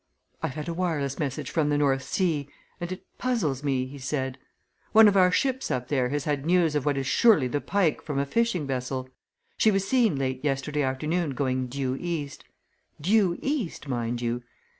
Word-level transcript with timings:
"I've 0.41 0.55
had 0.55 0.67
a 0.67 0.73
wireless 0.73 1.19
message 1.19 1.51
from 1.51 1.69
the 1.69 1.77
North 1.77 2.01
Sea 2.01 2.49
and 2.79 2.91
it 2.91 3.05
puzzles 3.19 3.63
me," 3.63 3.85
he 3.85 3.99
said. 3.99 4.39
"One 4.93 5.07
of 5.07 5.15
our 5.15 5.29
ships 5.31 5.69
up 5.69 5.89
there 5.89 6.09
has 6.09 6.23
had 6.23 6.43
news 6.43 6.73
of 6.73 6.87
what 6.87 6.97
is 6.97 7.05
surely 7.05 7.47
the 7.47 7.61
Pike 7.61 8.01
from 8.01 8.17
a 8.17 8.25
fishing 8.25 8.65
vessel. 8.65 9.09
She 9.57 9.69
was 9.69 9.87
seen 9.87 10.15
late 10.15 10.43
yesterday 10.43 10.81
afternoon 10.81 11.35
going 11.35 11.67
due 11.67 11.97
east 11.99 12.43
due 12.99 13.37
east, 13.43 13.87
mind 13.87 14.23
you! 14.23 14.41